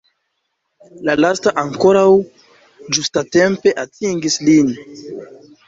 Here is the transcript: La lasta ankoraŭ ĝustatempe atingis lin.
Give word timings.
La 1.09 1.15
lasta 1.25 1.53
ankoraŭ 1.65 2.07
ĝustatempe 2.97 3.77
atingis 3.87 4.43
lin. 4.51 4.77